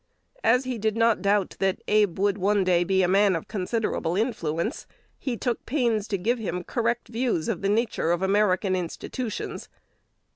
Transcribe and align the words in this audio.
As 0.43 0.63
he 0.63 0.79
did 0.79 0.97
not 0.97 1.21
doubt 1.21 1.55
that 1.59 1.79
Abe 1.87 2.17
would 2.17 2.39
one 2.39 2.63
day 2.63 2.83
be 2.83 3.03
a 3.03 3.07
man 3.07 3.35
of 3.35 3.47
considerable 3.47 4.17
influence, 4.17 4.87
he 5.19 5.37
took 5.37 5.63
pains 5.67 6.07
to 6.07 6.17
give 6.17 6.39
him 6.39 6.63
correct 6.63 7.07
views 7.09 7.47
of 7.47 7.61
the 7.61 7.69
nature 7.69 8.09
of 8.09 8.23
American 8.23 8.75
institutions. 8.75 9.69